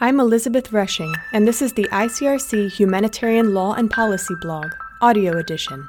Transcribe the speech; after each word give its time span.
I'm 0.00 0.20
Elizabeth 0.20 0.72
Rushing, 0.72 1.12
and 1.32 1.48
this 1.48 1.60
is 1.60 1.72
the 1.72 1.88
ICRC 1.90 2.70
Humanitarian 2.70 3.52
Law 3.52 3.72
and 3.72 3.90
Policy 3.90 4.34
blog, 4.40 4.70
audio 5.00 5.36
edition. 5.36 5.88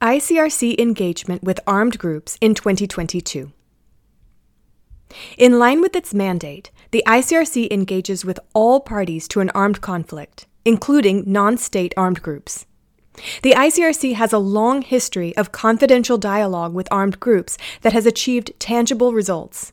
ICRC 0.00 0.78
engagement 0.78 1.42
with 1.42 1.58
armed 1.66 1.98
groups 1.98 2.38
in 2.40 2.54
2022. 2.54 3.50
In 5.36 5.58
line 5.58 5.80
with 5.80 5.96
its 5.96 6.14
mandate, 6.14 6.70
the 6.92 7.02
ICRC 7.08 7.72
engages 7.72 8.24
with 8.24 8.38
all 8.54 8.78
parties 8.78 9.26
to 9.26 9.40
an 9.40 9.50
armed 9.50 9.80
conflict 9.80 10.46
including 10.64 11.24
non 11.26 11.56
state 11.56 11.94
armed 11.96 12.22
groups. 12.22 12.66
The 13.42 13.52
ICRC 13.52 14.14
has 14.14 14.32
a 14.32 14.38
long 14.38 14.82
history 14.82 15.36
of 15.36 15.52
confidential 15.52 16.16
dialogue 16.16 16.74
with 16.74 16.88
armed 16.90 17.20
groups 17.20 17.58
that 17.82 17.92
has 17.92 18.06
achieved 18.06 18.52
tangible 18.58 19.12
results. 19.12 19.72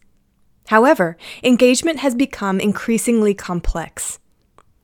However, 0.68 1.18
engagement 1.44 2.00
has 2.00 2.14
become 2.14 2.60
increasingly 2.60 3.34
complex. 3.34 4.20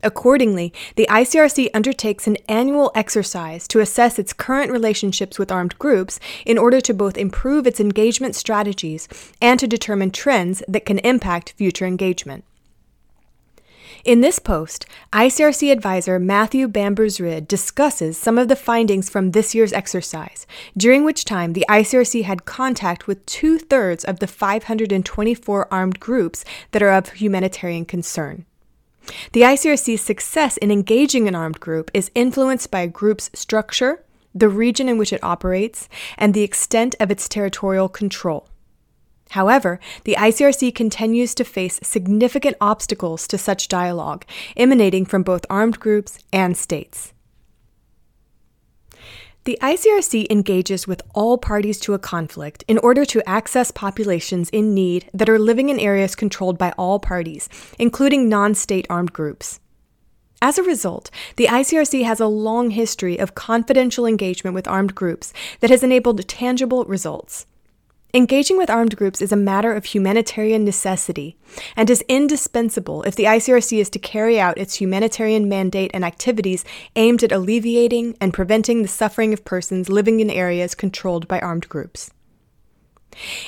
Accordingly, 0.01 0.73
the 0.97 1.07
ICRC 1.09 1.69
undertakes 1.73 2.27
an 2.27 2.37
annual 2.49 2.91
exercise 2.93 3.67
to 3.69 3.79
assess 3.79 4.19
its 4.19 4.33
current 4.33 4.69
relationships 4.69 5.39
with 5.39 5.51
armed 5.51 5.79
groups 5.79 6.19
in 6.45 6.57
order 6.57 6.81
to 6.81 6.93
both 6.93 7.17
improve 7.17 7.65
its 7.65 7.79
engagement 7.79 8.35
strategies 8.35 9.07
and 9.41 9.59
to 9.61 9.67
determine 9.67 10.11
trends 10.11 10.61
that 10.67 10.85
can 10.85 10.99
impact 10.99 11.53
future 11.53 11.85
engagement. 11.85 12.43
In 14.03 14.19
this 14.19 14.37
post, 14.37 14.85
ICRC 15.13 15.71
advisor 15.71 16.19
Matthew 16.19 16.67
Bamber-Zryd 16.67 17.47
discusses 17.47 18.17
some 18.17 18.37
of 18.37 18.49
the 18.49 18.55
findings 18.57 19.09
from 19.09 19.31
this 19.31 19.55
year's 19.55 19.71
exercise, 19.71 20.45
during 20.75 21.05
which 21.05 21.23
time 21.23 21.53
the 21.53 21.65
ICRC 21.69 22.23
had 22.23 22.43
contact 22.43 23.07
with 23.07 23.25
two 23.25 23.57
thirds 23.57 24.03
of 24.03 24.19
the 24.19 24.27
524 24.27 25.67
armed 25.71 26.01
groups 26.01 26.43
that 26.71 26.83
are 26.83 26.91
of 26.91 27.13
humanitarian 27.13 27.85
concern. 27.85 28.45
The 29.31 29.43
ICRC's 29.43 30.01
success 30.01 30.57
in 30.57 30.69
engaging 30.69 31.29
an 31.29 31.35
armed 31.35 31.61
group 31.61 31.89
is 31.93 32.11
influenced 32.13 32.69
by 32.71 32.81
a 32.81 32.87
group's 32.87 33.29
structure, 33.33 34.03
the 34.35 34.49
region 34.49 34.89
in 34.89 34.97
which 34.97 35.13
it 35.13 35.23
operates, 35.23 35.87
and 36.17 36.33
the 36.33 36.43
extent 36.43 36.93
of 36.99 37.09
its 37.09 37.29
territorial 37.29 37.87
control. 37.87 38.49
However, 39.33 39.79
the 40.03 40.15
ICRC 40.19 40.75
continues 40.75 41.33
to 41.33 41.43
face 41.43 41.79
significant 41.81 42.55
obstacles 42.61 43.27
to 43.29 43.37
such 43.39 43.67
dialogue, 43.67 44.25
emanating 44.55 45.05
from 45.07 45.23
both 45.23 45.47
armed 45.49 45.79
groups 45.79 46.19
and 46.31 46.55
states. 46.55 47.13
The 49.45 49.57
ICRC 49.59 50.27
engages 50.29 50.85
with 50.85 51.01
all 51.15 51.39
parties 51.39 51.79
to 51.79 51.95
a 51.95 51.99
conflict 51.99 52.63
in 52.67 52.77
order 52.77 53.05
to 53.05 53.27
access 53.27 53.71
populations 53.71 54.51
in 54.51 54.75
need 54.75 55.09
that 55.15 55.29
are 55.29 55.39
living 55.39 55.69
in 55.69 55.79
areas 55.79 56.13
controlled 56.13 56.59
by 56.59 56.71
all 56.77 56.99
parties, 56.99 57.49
including 57.79 58.29
non 58.29 58.53
state 58.53 58.85
armed 58.87 59.13
groups. 59.13 59.59
As 60.43 60.59
a 60.59 60.63
result, 60.63 61.09
the 61.37 61.47
ICRC 61.47 62.03
has 62.05 62.19
a 62.19 62.27
long 62.27 62.69
history 62.69 63.17
of 63.17 63.33
confidential 63.33 64.05
engagement 64.05 64.53
with 64.53 64.67
armed 64.67 64.93
groups 64.93 65.33
that 65.59 65.71
has 65.71 65.81
enabled 65.81 66.27
tangible 66.27 66.85
results. 66.85 67.47
Engaging 68.15 68.59
with 68.59 68.69
armed 68.69 68.95
groups 68.95 69.23
is 69.23 69.31
a 69.31 69.35
matter 69.35 69.73
of 69.73 69.85
humanitarian 69.85 70.63
necessity 70.63 71.35
and 71.75 71.89
is 71.89 72.03
indispensable 72.07 73.01
if 73.03 73.15
the 73.15 73.23
ICRC 73.23 73.79
is 73.79 73.89
to 73.89 73.97
carry 73.97 74.39
out 74.39 74.55
its 74.55 74.75
humanitarian 74.75 75.49
mandate 75.49 75.89
and 75.95 76.05
activities 76.05 76.63
aimed 76.95 77.23
at 77.23 77.31
alleviating 77.31 78.15
and 78.21 78.31
preventing 78.31 78.83
the 78.83 78.87
suffering 78.87 79.33
of 79.33 79.43
persons 79.43 79.89
living 79.89 80.19
in 80.19 80.29
areas 80.29 80.75
controlled 80.75 81.27
by 81.27 81.39
armed 81.39 81.67
groups. 81.69 82.11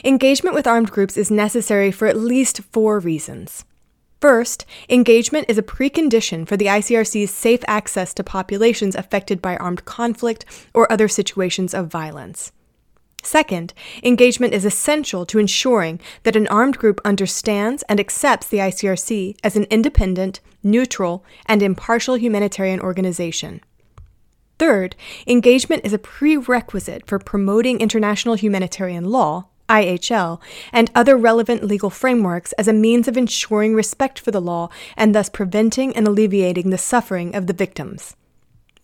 Engagement 0.04 0.56
with 0.56 0.66
armed 0.66 0.90
groups 0.90 1.16
is 1.16 1.30
necessary 1.30 1.92
for 1.92 2.08
at 2.08 2.18
least 2.18 2.64
four 2.74 2.98
reasons. 2.98 3.66
First, 4.20 4.66
engagement 4.90 5.46
is 5.48 5.60
a 5.60 5.64
precondition 5.64 6.48
for 6.48 6.58
the 6.58 6.66
ICRC's 6.66 7.30
safe 7.30 7.64
access 7.68 8.16
to 8.16 8.24
populations 8.24 8.96
affected 8.96 9.44
by 9.44 9.58
armed 9.58 9.86
conflict 9.86 10.44
or 10.74 10.92
other 10.92 11.08
situations 11.08 11.76
of 11.76 11.88
violence. 11.88 12.52
Second, 13.26 13.74
engagement 14.04 14.54
is 14.54 14.66
essential 14.66 15.26
to 15.26 15.40
ensuring 15.40 16.00
that 16.22 16.36
an 16.36 16.46
armed 16.48 16.78
group 16.78 17.02
understands 17.04 17.84
and 17.90 18.00
accepts 18.00 18.48
the 18.48 18.60
ICRC 18.60 19.36
as 19.44 19.56
an 19.56 19.64
independent, 19.72 20.42
neutral, 20.62 21.26
and 21.48 21.64
impartial 21.64 22.20
humanitarian 22.20 22.80
organization. 22.80 23.62
Third, 24.60 24.96
engagement 25.26 25.84
is 25.84 25.92
a 25.92 25.98
prerequisite 25.98 27.08
for 27.08 27.18
promoting 27.18 27.80
international 27.80 28.36
humanitarian 28.36 29.06
law, 29.06 29.48
IHL, 29.68 30.40
and 30.72 30.92
other 30.94 31.18
relevant 31.18 31.64
legal 31.64 31.90
frameworks 31.90 32.54
as 32.54 32.68
a 32.68 32.74
means 32.74 33.08
of 33.08 33.18
ensuring 33.18 33.74
respect 33.74 34.20
for 34.20 34.30
the 34.30 34.40
law 34.40 34.70
and 34.96 35.16
thus 35.16 35.30
preventing 35.30 35.96
and 35.96 36.08
alleviating 36.08 36.70
the 36.70 36.78
suffering 36.78 37.34
of 37.36 37.48
the 37.48 37.54
victims. 37.54 38.16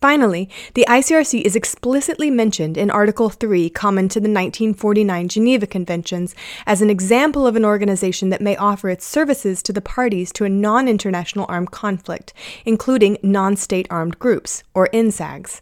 Finally, 0.02 0.50
the 0.74 0.84
ICRC 0.88 1.42
is 1.42 1.54
explicitly 1.54 2.28
mentioned 2.28 2.76
in 2.76 2.90
Article 2.90 3.30
3, 3.30 3.70
common 3.70 4.08
to 4.08 4.18
the 4.18 4.24
1949 4.24 5.28
Geneva 5.28 5.64
Conventions, 5.64 6.34
as 6.66 6.82
an 6.82 6.90
example 6.90 7.46
of 7.46 7.54
an 7.54 7.64
organization 7.64 8.28
that 8.30 8.40
may 8.40 8.56
offer 8.56 8.88
its 8.88 9.06
services 9.06 9.62
to 9.62 9.72
the 9.72 9.80
parties 9.80 10.32
to 10.32 10.44
a 10.44 10.48
non 10.48 10.88
international 10.88 11.46
armed 11.48 11.70
conflict, 11.70 12.32
including 12.64 13.16
non 13.22 13.54
state 13.54 13.86
armed 13.90 14.18
groups, 14.18 14.64
or 14.74 14.88
NSAGs. 14.88 15.60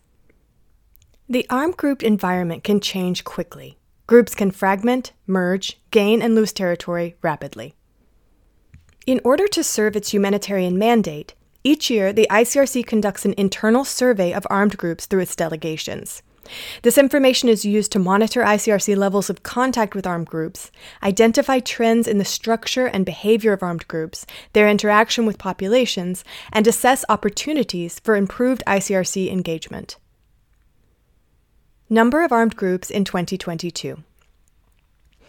The 1.29 1.47
armed 1.51 1.77
group 1.77 2.03
environment 2.03 2.65
can 2.65 2.81
change 2.81 3.25
quickly. 3.25 3.79
Groups 4.07 4.35
can 4.35 4.53
fragment, 4.53 5.13
merge, 5.27 5.79
gain, 5.91 6.23
and 6.23 6.35
lose 6.35 6.55
territory 6.55 7.15
rapidly. 7.21 7.75
In 9.07 9.21
order 9.23 9.47
to 9.49 9.63
serve 9.63 9.97
its 9.97 10.15
humanitarian 10.15 10.79
mandate, 10.79 11.35
each 11.63 11.91
year, 11.91 12.13
the 12.13 12.27
ICRC 12.31 12.87
conducts 12.87 13.25
an 13.25 13.35
internal 13.37 13.85
survey 13.85 14.33
of 14.33 14.47
armed 14.49 14.79
groups 14.79 15.07
through 15.07 15.21
its 15.21 15.37
delegations. 15.37 16.23
This 16.83 16.99
information 16.99 17.49
is 17.49 17.65
used 17.65 17.93
to 17.93 17.99
monitor 17.99 18.43
ICRC 18.43 18.97
levels 18.97 19.31
of 19.31 19.43
contact 19.43 19.95
with 19.95 20.07
armed 20.07 20.27
groups, 20.27 20.71
identify 21.03 21.61
trends 21.61 22.09
in 22.09 22.19
the 22.19 22.25
structure 22.25 22.87
and 22.87 23.05
behavior 23.05 23.53
of 23.53 23.63
armed 23.63 23.87
groups, 23.89 24.27
their 24.53 24.69
interaction 24.69 25.27
with 25.27 25.39
populations, 25.39 26.25
and 26.53 26.67
assess 26.67 27.05
opportunities 27.09 28.01
for 28.01 28.17
improved 28.17 28.63
ICRC 28.67 29.31
engagement. 29.31 29.97
Number 31.89 32.25
of 32.25 32.33
armed 32.33 32.57
groups 32.57 32.91
in 32.91 33.05
2022. 33.05 34.03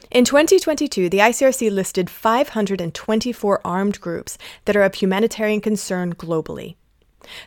In 0.10 0.26
2022, 0.26 1.10
the 1.10 1.20
ICRC 1.20 1.72
listed 1.72 2.10
524 2.10 3.62
armed 3.64 4.02
groups 4.02 4.38
that 4.66 4.76
are 4.76 4.84
of 4.84 4.96
humanitarian 4.96 5.62
concern 5.62 6.16
globally. 6.16 6.76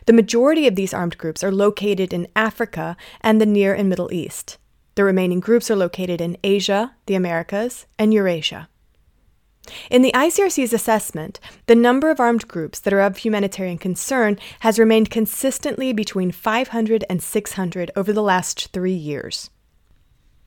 The 0.05 0.13
majority 0.13 0.67
of 0.67 0.75
these 0.75 0.93
armed 0.93 1.17
groups 1.17 1.43
are 1.43 1.51
located 1.51 2.13
in 2.13 2.27
Africa 2.35 2.95
and 3.21 3.41
the 3.41 3.45
Near 3.45 3.73
and 3.73 3.89
Middle 3.89 4.13
East. 4.13 4.57
The 4.95 5.03
remaining 5.03 5.41
groups 5.41 5.69
are 5.69 5.75
located 5.75 6.21
in 6.21 6.37
Asia, 6.43 6.95
the 7.05 7.15
Americas, 7.15 7.85
and 7.99 8.13
Eurasia. 8.13 8.69
In 9.89 10.03
the 10.03 10.11
ICRC's 10.13 10.73
assessment, 10.73 11.39
the 11.65 11.75
number 11.75 12.09
of 12.09 12.19
armed 12.19 12.47
groups 12.47 12.79
that 12.79 12.93
are 12.93 13.01
of 13.01 13.17
humanitarian 13.17 13.77
concern 13.77 14.37
has 14.61 14.79
remained 14.79 15.09
consistently 15.09 15.91
between 15.91 16.31
500 16.31 17.03
and 17.09 17.21
600 17.21 17.91
over 17.95 18.13
the 18.13 18.23
last 18.23 18.71
three 18.71 18.93
years. 18.93 19.49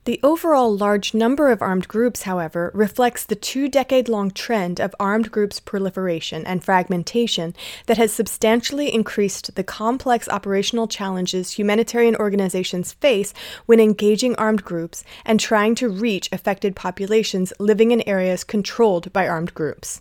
The 0.09 0.21
overall 0.23 0.75
large 0.75 1.13
number 1.13 1.51
of 1.51 1.61
armed 1.61 1.87
groups, 1.87 2.23
however, 2.23 2.71
reflects 2.73 3.27
the 3.27 3.35
two 3.35 3.69
decade 3.69 4.09
long 4.09 4.31
trend 4.31 4.81
of 4.81 4.95
armed 4.99 5.31
groups' 5.31 5.61
proliferation 5.61 6.47
and 6.47 6.65
fragmentation 6.65 7.55
that 7.85 7.99
has 7.99 8.11
substantially 8.11 8.91
increased 8.91 9.55
the 9.55 9.63
complex 9.63 10.27
operational 10.27 10.89
challenges 10.89 11.59
humanitarian 11.59 12.17
organizations 12.17 12.95
face 12.95 13.35
when 13.67 13.81
engaging 13.81 14.35
armed 14.37 14.65
groups 14.65 15.05
and 15.27 15.39
trying 15.39 15.75
to 15.75 15.91
reach 15.91 16.31
affected 16.33 16.75
populations 16.75 17.53
living 17.59 17.91
in 17.91 18.01
areas 18.09 18.45
controlled 18.45 19.13
by 19.13 19.29
armed 19.29 19.53
groups. 19.53 20.01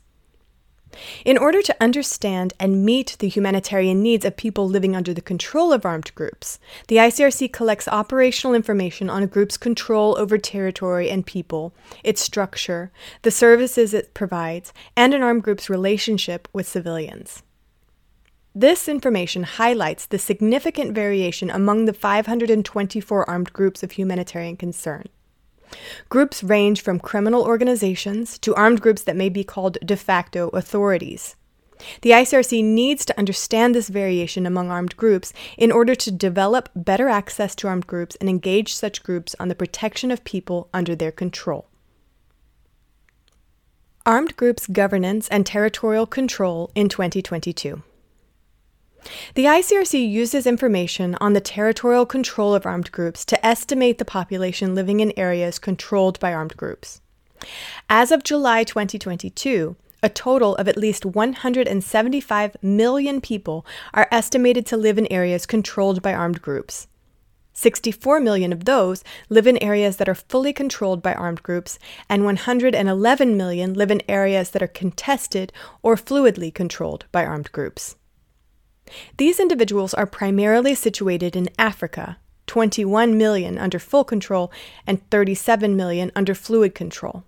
In 1.25 1.37
order 1.37 1.61
to 1.61 1.75
understand 1.81 2.53
and 2.59 2.85
meet 2.85 3.15
the 3.19 3.27
humanitarian 3.27 4.01
needs 4.01 4.25
of 4.25 4.37
people 4.37 4.67
living 4.67 4.95
under 4.95 5.13
the 5.13 5.21
control 5.21 5.71
of 5.73 5.85
armed 5.85 6.13
groups, 6.15 6.59
the 6.87 6.97
ICRC 6.97 7.51
collects 7.51 7.87
operational 7.87 8.55
information 8.55 9.09
on 9.09 9.23
a 9.23 9.27
group's 9.27 9.57
control 9.57 10.17
over 10.17 10.37
territory 10.37 11.09
and 11.09 11.25
people, 11.25 11.73
its 12.03 12.21
structure, 12.21 12.91
the 13.21 13.31
services 13.31 13.93
it 13.93 14.13
provides, 14.13 14.73
and 14.95 15.13
an 15.13 15.21
armed 15.21 15.43
group's 15.43 15.69
relationship 15.69 16.47
with 16.53 16.67
civilians. 16.67 17.43
This 18.55 18.89
information 18.89 19.43
highlights 19.43 20.07
the 20.07 20.17
significant 20.17 20.95
variation 20.95 21.51
among 21.51 21.85
the 21.85 21.93
524 21.93 23.29
armed 23.29 23.53
groups 23.53 23.83
of 23.83 23.91
humanitarian 23.91 24.57
concern. 24.57 25.05
Groups 26.09 26.43
range 26.43 26.81
from 26.81 26.99
criminal 26.99 27.43
organizations 27.43 28.37
to 28.39 28.55
armed 28.55 28.81
groups 28.81 29.03
that 29.03 29.15
may 29.15 29.29
be 29.29 29.43
called 29.43 29.77
de 29.85 29.95
facto 29.95 30.49
authorities. 30.49 31.35
The 32.01 32.11
ICRC 32.11 32.63
needs 32.63 33.05
to 33.05 33.17
understand 33.17 33.75
this 33.75 33.89
variation 33.89 34.45
among 34.45 34.71
armed 34.71 34.97
groups 34.97 35.33
in 35.57 35.71
order 35.71 35.95
to 35.95 36.11
develop 36.11 36.69
better 36.75 37.07
access 37.07 37.55
to 37.55 37.67
armed 37.67 37.87
groups 37.87 38.15
and 38.17 38.29
engage 38.29 38.73
such 38.73 39.03
groups 39.03 39.35
on 39.39 39.47
the 39.47 39.55
protection 39.55 40.11
of 40.11 40.23
people 40.23 40.69
under 40.73 40.95
their 40.95 41.11
control. 41.11 41.67
Armed 44.05 44.37
Groups 44.37 44.67
Governance 44.67 45.27
and 45.27 45.45
Territorial 45.45 46.05
Control 46.05 46.71
in 46.75 46.87
2022. 46.87 47.83
The 49.35 49.45
ICRC 49.45 50.09
uses 50.09 50.47
information 50.47 51.15
on 51.21 51.33
the 51.33 51.41
territorial 51.41 52.05
control 52.05 52.55
of 52.55 52.65
armed 52.65 52.91
groups 52.91 53.23
to 53.25 53.45
estimate 53.45 53.97
the 53.97 54.05
population 54.05 54.75
living 54.75 54.99
in 54.99 55.13
areas 55.17 55.59
controlled 55.59 56.19
by 56.19 56.33
armed 56.33 56.57
groups. 56.57 57.01
As 57.89 58.11
of 58.11 58.23
July 58.23 58.63
2022, 58.63 59.75
a 60.03 60.09
total 60.09 60.55
of 60.55 60.67
at 60.67 60.77
least 60.77 61.05
175 61.05 62.57
million 62.61 63.21
people 63.21 63.65
are 63.93 64.07
estimated 64.11 64.65
to 64.67 64.77
live 64.77 64.97
in 64.97 65.11
areas 65.11 65.45
controlled 65.45 66.01
by 66.01 66.13
armed 66.13 66.41
groups. 66.41 66.87
64 67.53 68.19
million 68.19 68.53
of 68.53 68.65
those 68.65 69.03
live 69.29 69.47
in 69.47 69.61
areas 69.63 69.97
that 69.97 70.07
are 70.07 70.13
fully 70.13 70.53
controlled 70.53 71.01
by 71.01 71.15
armed 71.15 71.41
groups, 71.41 71.79
and 72.07 72.23
111 72.23 73.35
million 73.35 73.73
live 73.73 73.89
in 73.89 74.01
areas 74.07 74.51
that 74.51 74.61
are 74.61 74.67
contested 74.67 75.51
or 75.81 75.95
fluidly 75.95 76.53
controlled 76.53 77.05
by 77.11 77.25
armed 77.25 77.51
groups. 77.51 77.95
These 79.17 79.39
individuals 79.39 79.93
are 79.93 80.05
primarily 80.05 80.75
situated 80.75 81.35
in 81.35 81.49
Africa, 81.57 82.17
21 82.47 83.17
million 83.17 83.57
under 83.57 83.79
full 83.79 84.03
control 84.03 84.51
and 84.85 85.07
37 85.09 85.75
million 85.75 86.11
under 86.15 86.33
fluid 86.33 86.73
control, 86.73 87.23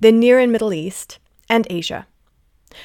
the 0.00 0.12
Near 0.12 0.38
and 0.38 0.50
Middle 0.50 0.72
East, 0.72 1.18
and 1.48 1.66
Asia. 1.70 2.06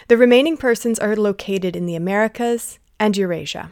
The 0.08 0.18
remaining 0.18 0.58
persons 0.58 1.00
are 1.00 1.16
located 1.16 1.76
in 1.76 1.86
the 1.86 1.96
Americas 1.96 2.80
and 3.00 3.16
Eurasia. 3.16 3.72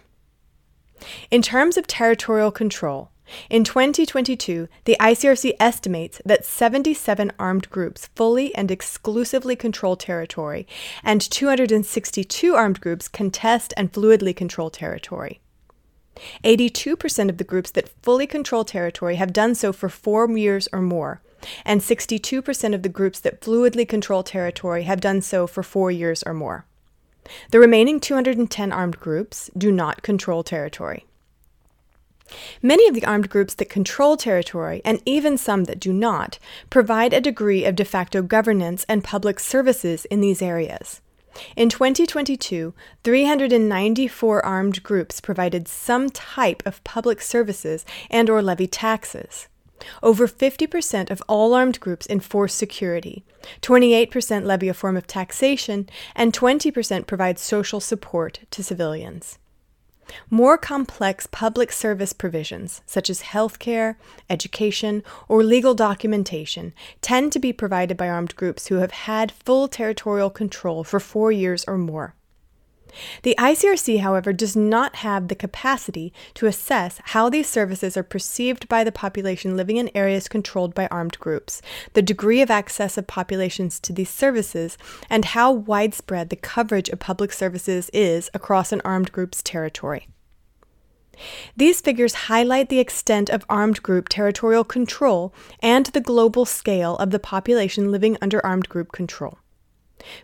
In 1.31 1.42
terms 1.42 1.76
of 1.76 1.88
territorial 1.88 2.52
control, 2.52 3.10
in 3.50 3.64
2022, 3.64 4.68
the 4.86 4.98
ICRC 5.00 5.54
estimates 5.60 6.22
that 6.25 6.46
77 6.46 7.31
armed 7.40 7.70
groups 7.70 8.10
fully 8.16 8.54
and 8.56 8.70
exclusively 8.70 9.56
control 9.56 9.96
territory, 9.96 10.68
and 11.04 11.22
262 11.22 12.56
armed 12.56 12.81
groups 12.81 13.08
contest 13.08 13.74
and 13.78 13.92
fluidly 13.92 14.36
control 14.36 14.70
territory. 14.70 15.40
82% 16.44 17.30
of 17.30 17.38
the 17.38 17.44
groups 17.44 17.72
that 17.72 17.90
fully 18.04 18.28
control 18.28 18.64
territory 18.64 19.16
have 19.16 19.34
done 19.34 19.56
so 19.56 19.74
for 19.74 19.90
four 19.90 20.30
years 20.38 20.68
or 20.72 20.81
more, 20.81 21.22
and 21.66 21.81
62% 21.81 22.76
of 22.76 22.84
the 22.84 22.90
groups 22.90 23.19
that 23.19 23.42
fluidly 23.42 23.88
control 23.88 24.24
territory 24.24 24.84
have 24.84 25.02
done 25.02 25.22
so 25.22 25.48
for 25.48 25.64
four 25.64 25.92
years 25.92 26.24
or 26.24 26.34
more. 26.34 26.66
The 27.52 27.60
remaining 27.60 28.00
210 28.00 28.72
armed 28.72 29.00
groups 29.00 29.50
do 29.58 29.72
not 29.72 30.04
control 30.04 30.44
territory. 30.44 31.06
Many 32.62 32.88
of 32.88 32.96
the 32.96 33.06
armed 33.06 33.30
groups 33.30 33.54
that 33.56 33.70
control 33.70 34.18
territory, 34.18 34.81
and 34.86 35.02
even 35.06 35.38
some 35.38 35.66
that 35.66 35.80
do 35.80 35.92
not, 35.94 36.40
provide 36.70 37.14
a 37.14 37.22
degree 37.22 37.66
of 37.66 37.75
de 37.75 37.86
facto 37.86 38.22
governance 38.22 38.86
and 38.88 39.04
public 39.04 39.40
services 39.40 40.06
in 40.06 40.22
these 40.22 40.42
areas. 40.42 41.02
In 41.56 41.70
2022, 41.70 42.74
394 43.04 44.46
armed 44.46 44.84
groups 44.84 45.20
provided 45.20 45.68
some 45.68 46.10
type 46.10 46.64
of 46.66 46.84
public 46.84 47.22
services 47.22 47.86
and 48.10 48.30
or 48.30 48.42
levy 48.42 48.68
taxes. 48.68 49.48
Over 50.02 50.28
50% 50.28 51.10
of 51.10 51.22
all 51.28 51.54
armed 51.54 51.80
groups 51.80 52.08
enforce 52.08 52.54
security, 52.54 53.26
28% 53.62 54.46
levy 54.46 54.69
a 54.69 54.74
form 54.74 54.96
of 54.96 55.08
taxation, 55.08 55.90
and 56.16 56.31
20% 56.31 57.08
provide 57.08 57.40
social 57.40 57.80
support 57.80 58.42
to 58.52 58.64
civilians. 58.64 59.40
More 60.30 60.58
complex 60.58 61.28
public 61.28 61.72
service 61.72 62.14
provisions, 62.14 62.82
such 62.86 63.10
as 63.10 63.22
healthcare, 63.22 63.96
education, 64.30 65.04
or 65.28 65.44
legal 65.44 65.74
documentation, 65.74 66.74
tend 67.02 67.32
to 67.32 67.40
be 67.40 67.54
provided 67.54 67.98
by 67.98 68.10
armed 68.10 68.36
groups 68.36 68.68
who 68.68 68.76
have 68.76 68.92
had 68.92 69.32
full 69.32 69.68
territorial 69.68 70.30
control 70.30 70.84
for 70.84 71.00
four 71.00 71.32
years 71.32 71.64
or 71.68 71.78
more. 71.78 72.16
The 73.24 73.36
ICRC, 73.38 74.00
however, 74.00 74.34
does 74.34 74.56
not 74.56 74.98
have 74.98 75.28
the 75.28 75.36
capacity 75.36 76.13
to 76.36 76.48
assess 76.48 77.00
how 77.04 77.30
these 77.30 77.50
services 77.50 77.98
are 77.98 78.04
perceived 78.04 78.68
by 78.68 78.84
the 78.84 78.92
population 78.92 79.57
living 79.57 79.78
in 79.78 79.92
areas 79.95 80.28
controlled 80.28 80.74
by 80.74 80.88
armed 80.88 81.19
groups, 81.19 81.62
the 81.94 82.01
degree 82.01 82.42
of 82.42 82.51
access 82.51 82.98
of 82.98 83.07
populations 83.07 83.80
to 83.81 83.94
these 83.94 84.10
services, 84.10 84.78
and 85.10 85.25
how 85.25 85.51
widespread 85.51 86.30
the 86.30 86.36
coverage 86.36 86.90
of 86.90 87.00
public 87.00 87.31
services 87.31 87.90
is 87.94 88.30
across 88.34 88.72
an 88.72 88.81
armed 88.84 89.12
group's 89.12 89.42
territory. 89.42 90.07
These 91.56 91.81
figures 91.81 92.13
highlight 92.13 92.69
the 92.69 92.80
extent 92.80 93.30
of 93.30 93.45
armed 93.48 93.84
group 93.84 94.10
territorial 94.10 94.63
control 94.63 95.34
and 95.62 95.86
the 95.88 96.01
global 96.01 96.45
scale 96.45 96.98
of 96.98 97.12
the 97.12 97.19
population 97.19 97.92
living 97.92 98.18
under 98.22 98.44
armed 98.45 98.68
group 98.68 98.92
control. 98.92 99.38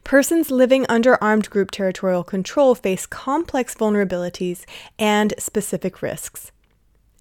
Persons 0.04 0.52
living 0.52 0.86
under 0.90 1.22
armed 1.24 1.50
group 1.50 1.72
territorial 1.72 2.24
control 2.24 2.76
face 2.76 3.06
complex 3.06 3.76
vulnerabilities 3.76 4.66
and 4.98 5.34
specific 5.38 6.02
risks. 6.02 6.52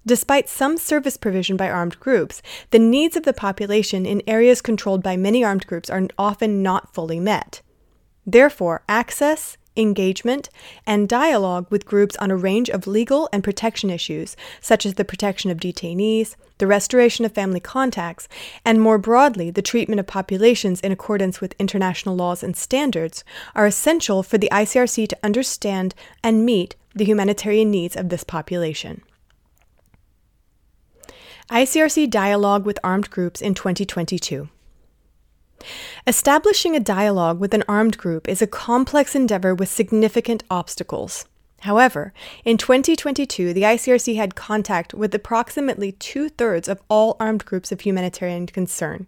Despite 0.05 0.49
some 0.49 0.77
service 0.77 1.17
provision 1.17 1.57
by 1.57 1.69
armed 1.69 1.99
groups, 1.99 2.41
the 2.71 2.79
needs 2.79 3.15
of 3.15 3.23
the 3.23 3.33
population 3.33 4.05
in 4.05 4.23
areas 4.25 4.61
controlled 4.61 5.03
by 5.03 5.17
many 5.17 5.43
armed 5.43 5.67
groups 5.67 5.89
are 5.89 6.07
often 6.17 6.63
not 6.63 6.93
fully 6.93 7.19
met. 7.19 7.61
Therefore, 8.25 8.83
access, 8.87 9.57
engagement, 9.79 10.49
and 10.85 11.09
dialogue 11.09 11.67
with 11.69 11.85
groups 11.85 12.15
on 12.17 12.31
a 12.31 12.35
range 12.35 12.69
of 12.69 12.87
legal 12.87 13.29
and 13.31 13.43
protection 13.43 13.89
issues, 13.89 14.35
such 14.61 14.85
as 14.85 14.95
the 14.95 15.05
protection 15.05 15.49
of 15.49 15.57
detainees, 15.57 16.35
the 16.59 16.67
restoration 16.67 17.25
of 17.25 17.31
family 17.31 17.59
contacts, 17.59 18.27
and 18.65 18.81
more 18.81 18.97
broadly, 18.97 19.49
the 19.49 19.61
treatment 19.61 19.99
of 19.99 20.07
populations 20.07 20.81
in 20.81 20.91
accordance 20.91 21.41
with 21.41 21.55
international 21.57 22.15
laws 22.15 22.43
and 22.43 22.55
standards, 22.55 23.23
are 23.55 23.65
essential 23.65 24.21
for 24.21 24.37
the 24.37 24.49
ICRC 24.51 25.07
to 25.07 25.17
understand 25.23 25.95
and 26.23 26.45
meet 26.45 26.75
the 26.93 27.05
humanitarian 27.05 27.71
needs 27.71 27.95
of 27.95 28.09
this 28.09 28.23
population. 28.23 29.01
ICRC 31.49 32.09
Dialogue 32.09 32.65
with 32.65 32.77
Armed 32.83 33.09
Groups 33.09 33.41
in 33.41 33.55
2022. 33.55 34.49
Establishing 36.07 36.75
a 36.75 36.79
dialogue 36.79 37.39
with 37.39 37.53
an 37.53 37.63
armed 37.67 37.97
group 37.97 38.27
is 38.27 38.41
a 38.41 38.47
complex 38.47 39.15
endeavor 39.15 39.53
with 39.53 39.69
significant 39.69 40.43
obstacles. 40.49 41.25
However, 41.61 42.13
in 42.45 42.57
2022, 42.57 43.53
the 43.53 43.63
ICRC 43.63 44.15
had 44.15 44.35
contact 44.35 44.93
with 44.93 45.13
approximately 45.13 45.91
two 45.93 46.29
thirds 46.29 46.67
of 46.67 46.81
all 46.89 47.17
armed 47.19 47.45
groups 47.45 47.71
of 47.71 47.81
humanitarian 47.81 48.47
concern. 48.47 49.07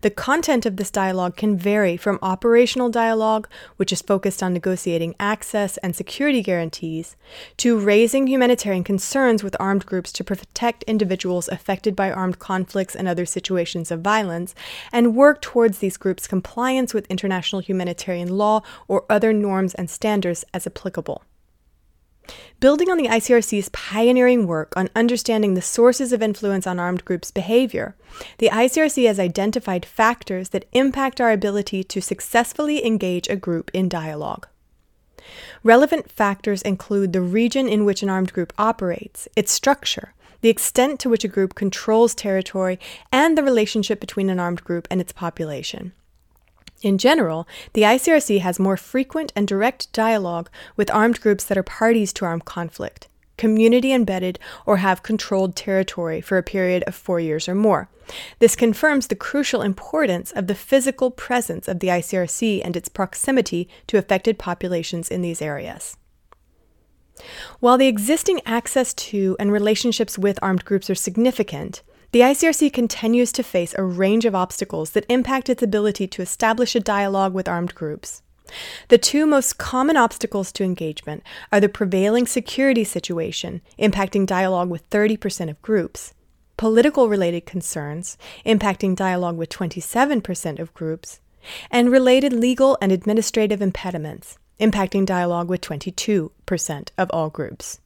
The 0.00 0.10
content 0.10 0.66
of 0.66 0.76
this 0.76 0.90
dialogue 0.90 1.36
can 1.36 1.56
vary 1.56 1.96
from 1.96 2.18
operational 2.22 2.88
dialogue, 2.88 3.48
which 3.76 3.92
is 3.92 4.02
focused 4.02 4.42
on 4.42 4.52
negotiating 4.52 5.14
access 5.20 5.76
and 5.78 5.94
security 5.94 6.42
guarantees, 6.42 7.16
to 7.58 7.78
raising 7.78 8.26
humanitarian 8.26 8.84
concerns 8.84 9.42
with 9.42 9.56
armed 9.60 9.86
groups 9.86 10.12
to 10.12 10.24
protect 10.24 10.82
individuals 10.84 11.48
affected 11.48 11.94
by 11.94 12.10
armed 12.10 12.38
conflicts 12.38 12.96
and 12.96 13.06
other 13.08 13.26
situations 13.26 13.90
of 13.90 14.00
violence, 14.00 14.54
and 14.92 15.16
work 15.16 15.40
towards 15.40 15.78
these 15.78 15.96
groups' 15.96 16.26
compliance 16.26 16.94
with 16.94 17.06
international 17.10 17.62
humanitarian 17.62 18.28
law 18.28 18.62
or 18.88 19.04
other 19.08 19.32
norms 19.32 19.74
and 19.74 19.90
standards 19.90 20.44
as 20.52 20.66
applicable. 20.66 21.22
Building 22.60 22.90
on 22.90 22.98
the 22.98 23.08
ICRC's 23.08 23.70
pioneering 23.70 24.46
work 24.46 24.74
on 24.76 24.90
understanding 24.94 25.54
the 25.54 25.62
sources 25.62 26.12
of 26.12 26.22
influence 26.22 26.66
on 26.66 26.78
armed 26.78 27.04
groups' 27.04 27.30
behavior, 27.30 27.96
the 28.38 28.50
ICRC 28.50 29.06
has 29.06 29.18
identified 29.18 29.86
factors 29.86 30.50
that 30.50 30.68
impact 30.72 31.20
our 31.20 31.32
ability 31.32 31.82
to 31.84 32.02
successfully 32.02 32.84
engage 32.84 33.28
a 33.28 33.36
group 33.36 33.70
in 33.72 33.88
dialogue. 33.88 34.46
Relevant 35.62 36.10
factors 36.10 36.62
include 36.62 37.12
the 37.12 37.20
region 37.20 37.68
in 37.68 37.84
which 37.84 38.02
an 38.02 38.10
armed 38.10 38.32
group 38.32 38.52
operates, 38.58 39.28
its 39.36 39.52
structure, 39.52 40.14
the 40.40 40.48
extent 40.48 40.98
to 41.00 41.08
which 41.08 41.24
a 41.24 41.28
group 41.28 41.54
controls 41.54 42.14
territory, 42.14 42.78
and 43.12 43.36
the 43.36 43.42
relationship 43.42 44.00
between 44.00 44.30
an 44.30 44.40
armed 44.40 44.64
group 44.64 44.88
and 44.90 45.00
its 45.00 45.12
population. 45.12 45.92
In 46.82 46.96
general, 46.96 47.46
the 47.74 47.82
ICRC 47.82 48.40
has 48.40 48.58
more 48.58 48.76
frequent 48.76 49.32
and 49.36 49.46
direct 49.46 49.92
dialogue 49.92 50.48
with 50.76 50.90
armed 50.90 51.20
groups 51.20 51.44
that 51.44 51.58
are 51.58 51.62
parties 51.62 52.12
to 52.14 52.24
armed 52.24 52.46
conflict, 52.46 53.06
community 53.36 53.92
embedded, 53.92 54.38
or 54.64 54.78
have 54.78 55.02
controlled 55.02 55.54
territory 55.54 56.22
for 56.22 56.38
a 56.38 56.42
period 56.42 56.82
of 56.84 56.94
four 56.94 57.20
years 57.20 57.48
or 57.48 57.54
more. 57.54 57.90
This 58.38 58.56
confirms 58.56 59.06
the 59.06 59.14
crucial 59.14 59.60
importance 59.60 60.32
of 60.32 60.46
the 60.46 60.54
physical 60.54 61.10
presence 61.10 61.68
of 61.68 61.80
the 61.80 61.88
ICRC 61.88 62.62
and 62.64 62.74
its 62.76 62.88
proximity 62.88 63.68
to 63.86 63.98
affected 63.98 64.38
populations 64.38 65.10
in 65.10 65.20
these 65.20 65.42
areas. 65.42 65.98
While 67.60 67.76
the 67.76 67.88
existing 67.88 68.40
access 68.46 68.94
to 68.94 69.36
and 69.38 69.52
relationships 69.52 70.18
with 70.18 70.38
armed 70.40 70.64
groups 70.64 70.88
are 70.88 70.94
significant, 70.94 71.82
the 72.12 72.20
ICRC 72.20 72.72
continues 72.72 73.30
to 73.32 73.42
face 73.44 73.72
a 73.78 73.84
range 73.84 74.24
of 74.24 74.34
obstacles 74.34 74.90
that 74.90 75.06
impact 75.08 75.48
its 75.48 75.62
ability 75.62 76.08
to 76.08 76.22
establish 76.22 76.74
a 76.74 76.80
dialogue 76.80 77.32
with 77.32 77.48
armed 77.48 77.74
groups. 77.74 78.22
The 78.88 78.98
two 78.98 79.26
most 79.26 79.58
common 79.58 79.96
obstacles 79.96 80.50
to 80.52 80.64
engagement 80.64 81.22
are 81.52 81.60
the 81.60 81.68
prevailing 81.68 82.26
security 82.26 82.82
situation, 82.82 83.60
impacting 83.78 84.26
dialogue 84.26 84.70
with 84.70 84.90
30% 84.90 85.50
of 85.50 85.62
groups, 85.62 86.12
political 86.56 87.08
related 87.08 87.46
concerns, 87.46 88.18
impacting 88.44 88.96
dialogue 88.96 89.36
with 89.36 89.48
27% 89.48 90.58
of 90.58 90.74
groups, 90.74 91.20
and 91.70 91.92
related 91.92 92.32
legal 92.32 92.76
and 92.82 92.90
administrative 92.90 93.62
impediments, 93.62 94.36
impacting 94.58 95.06
dialogue 95.06 95.48
with 95.48 95.60
22% 95.60 96.88
of 96.98 97.10
all 97.12 97.30
groups. 97.30 97.78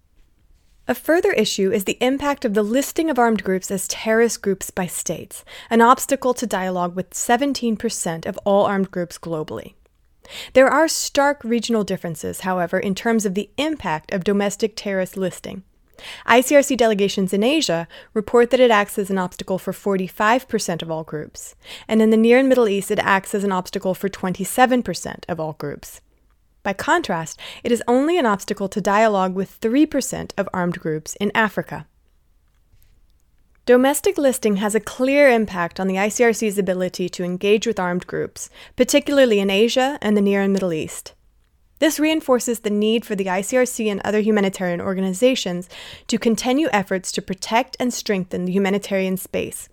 A 0.86 0.94
further 0.94 1.32
issue 1.32 1.72
is 1.72 1.84
the 1.84 1.96
impact 2.02 2.44
of 2.44 2.52
the 2.52 2.62
listing 2.62 3.08
of 3.08 3.18
armed 3.18 3.42
groups 3.42 3.70
as 3.70 3.88
terrorist 3.88 4.42
groups 4.42 4.70
by 4.70 4.86
states, 4.86 5.42
an 5.70 5.80
obstacle 5.80 6.34
to 6.34 6.46
dialogue 6.46 6.94
with 6.94 7.08
17% 7.10 8.26
of 8.26 8.38
all 8.44 8.66
armed 8.66 8.90
groups 8.90 9.16
globally. 9.16 9.72
There 10.52 10.68
are 10.68 10.86
stark 10.86 11.42
regional 11.42 11.84
differences, 11.84 12.40
however, 12.40 12.78
in 12.78 12.94
terms 12.94 13.24
of 13.24 13.32
the 13.32 13.48
impact 13.56 14.12
of 14.12 14.24
domestic 14.24 14.74
terrorist 14.76 15.16
listing. 15.16 15.62
ICRC 16.26 16.76
delegations 16.76 17.32
in 17.32 17.42
Asia 17.42 17.88
report 18.12 18.50
that 18.50 18.60
it 18.60 18.70
acts 18.70 18.98
as 18.98 19.08
an 19.08 19.16
obstacle 19.16 19.58
for 19.58 19.72
45% 19.72 20.82
of 20.82 20.90
all 20.90 21.02
groups, 21.02 21.54
and 21.88 22.02
in 22.02 22.10
the 22.10 22.18
Near 22.18 22.38
and 22.38 22.48
Middle 22.48 22.68
East, 22.68 22.90
it 22.90 22.98
acts 22.98 23.34
as 23.34 23.42
an 23.44 23.52
obstacle 23.52 23.94
for 23.94 24.10
27% 24.10 25.24
of 25.30 25.40
all 25.40 25.54
groups. 25.54 26.02
By 26.64 26.72
contrast, 26.72 27.38
it 27.62 27.70
is 27.70 27.82
only 27.86 28.18
an 28.18 28.26
obstacle 28.26 28.68
to 28.70 28.80
dialogue 28.80 29.34
with 29.34 29.60
3% 29.60 30.32
of 30.36 30.48
armed 30.52 30.80
groups 30.80 31.14
in 31.20 31.30
Africa. 31.34 31.86
Domestic 33.66 34.18
listing 34.18 34.56
has 34.56 34.74
a 34.74 34.80
clear 34.80 35.30
impact 35.30 35.78
on 35.78 35.86
the 35.86 35.94
ICRC's 35.94 36.58
ability 36.58 37.08
to 37.10 37.22
engage 37.22 37.66
with 37.66 37.78
armed 37.78 38.06
groups, 38.06 38.50
particularly 38.76 39.40
in 39.40 39.50
Asia 39.50 39.98
and 40.02 40.16
the 40.16 40.20
Near 40.20 40.40
and 40.40 40.52
Middle 40.52 40.72
East. 40.72 41.14
This 41.80 41.98
reinforces 41.98 42.60
the 42.60 42.70
need 42.70 43.04
for 43.04 43.14
the 43.14 43.26
ICRC 43.26 43.90
and 43.90 44.00
other 44.02 44.20
humanitarian 44.20 44.80
organizations 44.80 45.68
to 46.06 46.18
continue 46.18 46.68
efforts 46.72 47.10
to 47.12 47.22
protect 47.22 47.76
and 47.80 47.92
strengthen 47.92 48.44
the 48.44 48.52
humanitarian 48.52 49.16
space, 49.16 49.68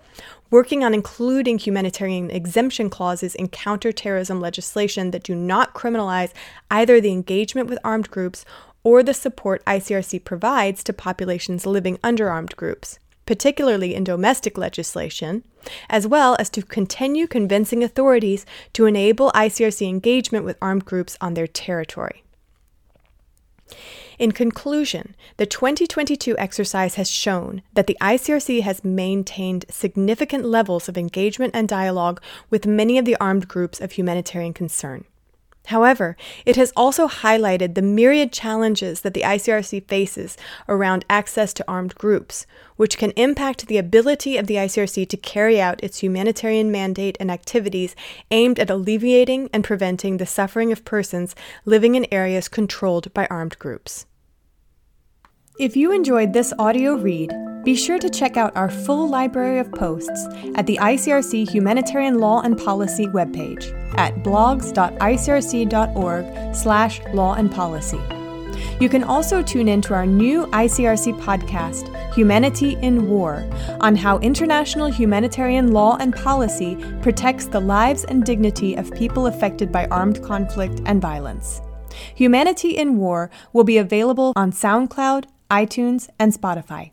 working 0.49 0.83
on 0.83 0.93
including 0.93 1.59
humanitarian 1.59 2.31
exemption 2.31 2.89
clauses 2.89 3.35
in 3.35 3.49
counterterrorism 3.49 4.41
legislation 4.41 5.11
that 5.11 5.23
do 5.23 5.35
not 5.35 5.75
criminalize 5.75 6.33
either 6.71 6.99
the 6.99 7.11
engagement 7.11 7.69
with 7.69 7.79
armed 7.83 8.09
groups 8.09 8.45
or 8.83 9.03
the 9.03 9.13
support 9.13 9.63
ICRC 9.65 10.23
provides 10.23 10.83
to 10.83 10.93
populations 10.93 11.67
living 11.67 11.99
under 12.03 12.29
armed 12.29 12.55
groups 12.55 12.97
particularly 13.31 13.95
in 13.95 14.03
domestic 14.03 14.57
legislation, 14.57 15.41
as 15.89 16.05
well 16.05 16.35
as 16.37 16.49
to 16.49 16.61
continue 16.61 17.25
convincing 17.25 17.81
authorities 17.81 18.45
to 18.73 18.85
enable 18.85 19.31
ICRC 19.31 19.87
engagement 19.87 20.43
with 20.43 20.57
armed 20.61 20.83
groups 20.83 21.17
on 21.21 21.33
their 21.33 21.47
territory. 21.47 22.25
In 24.19 24.33
conclusion, 24.33 25.15
the 25.37 25.45
2022 25.45 26.37
exercise 26.37 26.95
has 26.95 27.09
shown 27.09 27.61
that 27.71 27.87
the 27.87 27.97
ICRC 28.01 28.63
has 28.63 28.83
maintained 28.83 29.63
significant 29.69 30.43
levels 30.43 30.89
of 30.89 30.97
engagement 30.97 31.55
and 31.55 31.69
dialogue 31.69 32.21
with 32.49 32.67
many 32.67 32.97
of 32.97 33.05
the 33.05 33.15
armed 33.21 33.47
groups 33.47 33.79
of 33.79 33.93
humanitarian 33.93 34.51
concern. 34.51 35.05
However, 35.67 36.17
it 36.45 36.55
has 36.55 36.73
also 36.75 37.07
highlighted 37.07 37.75
the 37.75 37.81
myriad 37.81 38.31
challenges 38.31 39.01
that 39.01 39.13
the 39.13 39.21
ICRC 39.21 39.87
faces 39.87 40.37
around 40.67 41.05
access 41.09 41.53
to 41.53 41.65
armed 41.67 41.95
groups, 41.95 42.45
which 42.77 42.97
can 42.97 43.11
impact 43.11 43.67
the 43.67 43.77
ability 43.77 44.37
of 44.37 44.47
the 44.47 44.55
ICRC 44.55 45.07
to 45.07 45.17
carry 45.17 45.61
out 45.61 45.83
its 45.83 45.99
humanitarian 45.99 46.71
mandate 46.71 47.15
and 47.19 47.29
activities 47.29 47.95
aimed 48.31 48.59
at 48.59 48.69
alleviating 48.69 49.49
and 49.53 49.63
preventing 49.63 50.17
the 50.17 50.25
suffering 50.25 50.71
of 50.71 50.83
persons 50.83 51.35
living 51.63 51.95
in 51.95 52.07
areas 52.11 52.47
controlled 52.47 53.13
by 53.13 53.27
armed 53.29 53.57
groups. 53.59 54.05
If 55.59 55.77
you 55.77 55.91
enjoyed 55.91 56.33
this 56.33 56.53
audio 56.57 56.95
read, 56.95 57.31
be 57.63 57.75
sure 57.75 57.99
to 57.99 58.09
check 58.09 58.37
out 58.37 58.55
our 58.55 58.69
full 58.69 59.07
library 59.07 59.59
of 59.59 59.71
posts 59.71 60.25
at 60.55 60.65
the 60.65 60.79
ICRC 60.81 61.49
Humanitarian 61.49 62.19
Law 62.19 62.41
and 62.41 62.57
Policy 62.57 63.05
webpage 63.07 63.71
at 63.97 64.15
blogs.icrc.org 64.23 66.55
slash 66.55 67.01
law 67.13 67.35
and 67.35 67.51
policy. 67.51 67.99
You 68.79 68.89
can 68.89 69.03
also 69.03 69.43
tune 69.43 69.67
in 69.67 69.81
to 69.83 69.93
our 69.93 70.05
new 70.05 70.45
ICRC 70.47 71.19
podcast, 71.21 72.15
Humanity 72.15 72.77
in 72.81 73.07
War, 73.07 73.47
on 73.79 73.95
how 73.95 74.17
international 74.19 74.87
humanitarian 74.87 75.71
law 75.71 75.97
and 75.99 76.15
policy 76.15 76.77
protects 77.01 77.45
the 77.45 77.59
lives 77.59 78.03
and 78.05 78.23
dignity 78.23 78.75
of 78.75 78.91
people 78.91 79.27
affected 79.27 79.71
by 79.71 79.85
armed 79.87 80.23
conflict 80.23 80.81
and 80.85 81.01
violence. 81.01 81.61
Humanity 82.15 82.71
in 82.71 82.97
War 82.97 83.29
will 83.53 83.63
be 83.63 83.77
available 83.77 84.33
on 84.35 84.51
SoundCloud, 84.51 85.25
iTunes, 85.49 86.09
and 86.17 86.33
Spotify. 86.33 86.91